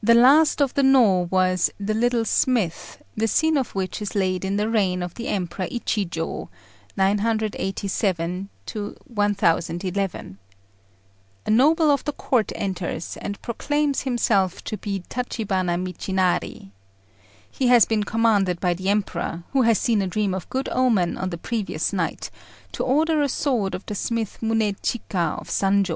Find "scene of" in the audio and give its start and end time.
3.26-3.74